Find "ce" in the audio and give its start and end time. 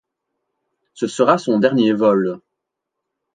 0.95-1.05